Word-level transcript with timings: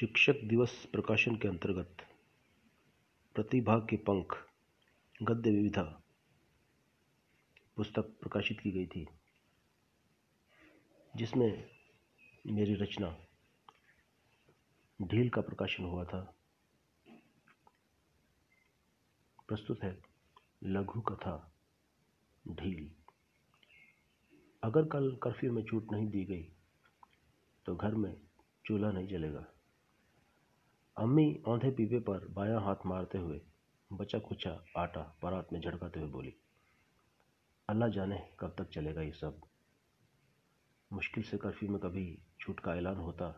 शिक्षक 0.00 0.34
दिवस 0.44 0.74
प्रकाशन 0.92 1.36
के 1.36 1.48
अंतर्गत 1.48 1.96
प्रतिभा 3.34 3.76
के 3.90 3.96
पंख, 3.96 4.36
गद्य 5.22 5.50
विविधा 5.50 5.82
पुस्तक 7.76 8.08
प्रकाशित 8.20 8.60
की 8.60 8.70
गई 8.70 8.86
थी, 8.86 9.04
जिसमें 11.16 11.68
मेरी 12.46 12.74
रचना 12.74 13.10
ढील 15.00 15.28
का 15.28 15.40
प्रकाशन 15.40 15.84
हुआ 15.84 16.04
था। 16.04 16.22
प्रस्तुत 19.48 19.84
है 19.84 19.96
लघु 20.64 21.00
कथा 21.00 21.36
ढील। 22.44 22.90
अगर 24.62 24.88
कल 24.88 25.16
कर्फ्यू 25.22 25.52
में 25.52 25.64
छूट 25.64 25.92
नहीं 25.92 26.08
दी 26.08 26.24
गई 26.24 26.52
तो 27.66 27.76
घर 27.76 27.94
में 27.94 28.14
चूल्हा 28.64 28.92
नहीं 28.92 29.08
जलेगा। 29.08 29.46
अम्मी 30.96 31.42
औंधे 31.48 31.70
पीपे 31.70 31.98
पर 32.00 32.26
बायां 32.30 32.60
हाथ 32.62 32.84
मारते 32.86 33.18
हुए 33.18 33.40
बचा 33.90 34.18
खुचा 34.18 34.50
आटा 34.76 35.02
परात 35.22 35.52
में 35.52 35.60
झड़काते 35.60 36.00
हुए 36.00 36.08
बोली, 36.10 36.32
अल्लाह 37.68 37.88
जाने 37.88 38.18
कब 38.40 38.54
तक 38.58 38.68
चलेगा 38.68 39.02
ये 39.02 39.12
सब। 39.12 39.40
मुश्किल 40.90 41.24
से 41.24 41.36
कर्फ्यू 41.38 41.70
में 41.70 41.78
कभी 41.80 42.02
छूट 42.40 42.60
का 42.60 42.74
ऐलान 42.74 42.96
होता 42.98 43.28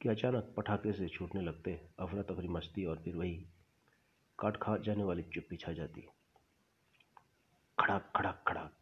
कि 0.00 0.08
अचानक 0.08 0.54
पटाखे 0.56 0.92
से 0.92 1.08
छूटने 1.08 1.40
लगते, 1.40 1.74
अफरा 2.00 2.22
तफरी 2.24 2.48
मस्ती 2.50 2.84
और 2.84 3.02
फिर 3.04 3.16
वही 3.16 3.34
काट 4.38 4.56
खा 4.56 4.76
जाने 4.78 5.04
वाली 5.04 5.22
चुप्पी 5.34 5.56
छा 5.56 5.72
जाती। 5.72 6.06
खड़ाक 7.78 8.10
खड़ाक 8.16 8.42
खड़ाक। 8.48 8.72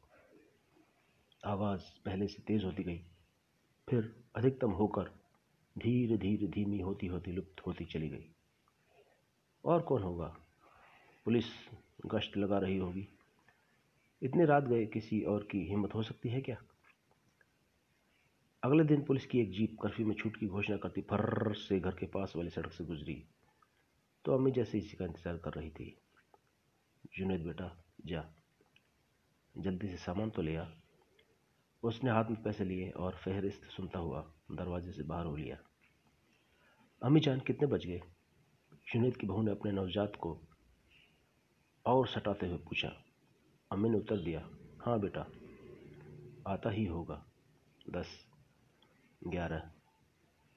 आवाज़ 1.43 1.91
पहले 2.05 2.27
से 2.27 2.43
तेज़ 2.43 2.65
होती 2.65 2.83
गई, 2.85 2.99
फिर 3.89 4.15
अधिकतम 4.37 4.71
होकर 4.73 5.11
धीरे 5.79 6.17
धीरे 6.17 6.47
धीमी 6.47 6.79
होती 6.79 7.07
होती 7.07 7.33
लुप्त 7.33 7.67
होती 7.67 7.85
चली 7.85 8.09
गई। 8.09 8.27
और 9.65 9.83
कौन 9.83 10.03
होगा? 10.03 10.37
पुलिस 11.25 11.45
गश्त 12.07 12.37
लगा 12.37 12.59
रही 12.59 12.77
होगी। 12.79 13.09
इतने 14.23 14.45
रात 14.45 14.65
गए 14.65 14.87
किसी 14.87 15.23
और 15.23 15.49
की 15.51 15.65
हिम्मत 15.67 15.95
हो 15.95 16.03
सकती 16.03 16.29
है 16.29 16.41
क्या? 16.41 16.57
अगले 18.63 18.85
दिन 18.85 19.03
पुलिस 19.03 19.27
की 19.27 19.41
एक 19.41 19.51
जीप 19.51 19.77
कर्फ्यू 19.83 20.07
में 20.07 20.15
छूट 20.15 20.37
की 20.37 20.47
घोषणा 20.47 20.77
करती 20.77 21.03
फर्र 21.03 21.55
से 21.55 21.81
घर 21.81 21.91
के 21.91 22.07
पास 22.07 22.33
वाली 22.37 22.51
सड़क 22.51 22.73
से 22.73 22.85
गुजरी। 22.85 23.25
तो 24.25 24.35
अम्मी 24.35 24.51
जैसे 24.51 24.79
इसी 24.79 24.97
का 24.97 25.05
इंतज़ार 25.05 25.37
कर 25.37 25.53
रही 25.53 25.71
थी। 25.71 25.97
जुनेद 27.17 27.41
बेटा, 27.41 27.85
जा। 28.07 28.25
जल्दी 29.57 29.89
से 29.89 29.97
सामान 29.97 30.31
तो 30.31 30.43
ले 30.43 30.57
आ। 30.57 30.67
उसने 31.83 32.11
हाथ 32.11 32.25
में 32.25 32.43
पैसे 32.43 32.65
लिए 32.65 32.91
और 32.91 33.17
फहरिस्त 33.17 33.65
सुनता 33.67 33.99
हुआ 33.99 34.21
दरवाजे 34.53 34.93
से 34.93 35.03
बाहर 35.03 35.27
हो 35.27 35.37
लिया। 35.37 35.59
अम्मी 37.03 37.21
जान 37.21 37.41
कितने 37.41 37.67
बज 37.67 37.85
गए? 37.87 38.01
जुनेद 38.89 39.17
की 39.17 39.27
बहू 39.27 39.43
ने 39.43 39.51
अपने 39.51 39.71
नवजात 39.73 40.17
को 40.17 40.31
और 41.85 42.07
सटाते 42.09 42.47
हुए 42.47 42.59
पूछा। 42.59 42.89
अम्मी 43.71 43.89
ने 43.91 43.99
उत्तर 43.99 44.17
दिया 44.17 44.41
हाँ 44.83 44.99
बेटा, 45.01 45.27
आता 46.47 46.71
ही 46.71 46.85
होगा। 46.85 47.17
दस, 47.91 48.07
ग्यारह, 49.23 49.71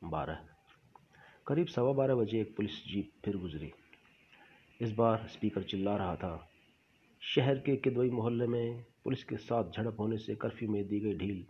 बारह। 0.02 0.46
करीब 1.48 1.68
सवा 1.68 1.94
बारह 1.94 2.16
बजे 2.16 2.42
एक 2.42 2.56
पुलिस 2.58 2.84
जीप 2.86 3.12
फिर 3.26 3.38
गुजरी। 3.38 3.72
इस 4.80 4.92
बार 4.94 5.28
स्पीकर 5.28 5.64
चिल्ला 5.64 5.96
रहा 5.98 6.16
था। 6.16 6.50
शहर 7.22 7.60
के 7.60 7.76
किदवई 7.78 8.10
मोहल्ले 8.12 8.48
में 8.48 8.84
पुलिस 9.04 9.24
के 9.24 9.38
साथ 9.40 9.72
झड़प 9.72 10.00
होने 10.00 10.18
से 10.18 10.36
कर्फ्यू 10.38 10.72
में 10.72 10.84
दी 10.88 11.00
गई 11.00 11.18
ढील 11.18 11.46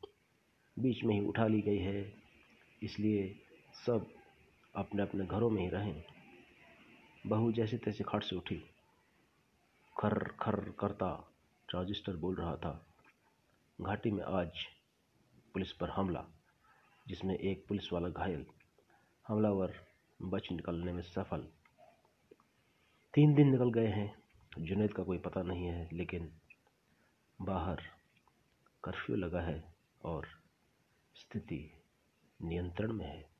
बीच 0.77 1.03
में 1.03 1.15
ही 1.15 1.25
उठा 1.27 1.47
ली 1.47 1.61
गई 1.61 1.79
है, 1.79 2.13
इसलिए 2.81 3.33
सब 3.85 4.13
अपने 4.75 5.01
अपने 5.01 5.25
घरों 5.25 5.49
में 5.49 5.61
ही 5.61 5.69
रहें। 5.69 6.03
बहू 7.27 7.51
जैसे 7.51 7.77
तैसे 7.77 8.03
खाट 8.03 8.23
से 8.23 8.35
उठी। 8.35 8.55
खर 9.99 10.23
खर 10.23 10.69
करता 10.79 11.31
ट्रांजिस्टर 11.69 12.15
बोल 12.15 12.35
रहा 12.35 12.55
था, 12.55 12.85
घाटी 13.81 14.11
में 14.11 14.23
आज 14.23 14.51
पुलिस 15.53 15.71
पर 15.71 15.89
हमला, 15.89 16.25
जिसमें 17.07 17.35
एक 17.35 17.65
पुलिस 17.67 17.93
वाला 17.93 18.09
घायल, 18.09 18.45
हमलावर 19.27 19.73
बच 20.21 20.47
निकलने 20.51 20.93
में 20.93 21.01
सफल। 21.01 21.47
तीन 23.13 23.35
दिन 23.35 23.51
निकल 23.51 23.71
गए 23.71 23.87
हैं, 23.87 24.15
जुनेद 24.57 24.93
का 24.93 25.03
कोई 25.03 25.17
पता 25.17 25.41
नहीं 25.41 25.65
है, 25.65 25.89
लेकिन 25.93 26.31
बाहर 27.41 27.81
कर्फ्यू 28.83 29.15
लगा 29.15 29.41
है 29.41 29.73
और 30.03 30.27
स्थिति 31.15 31.73
नियंत्रण 32.41 32.93
में 32.93 33.05
है। 33.05 33.34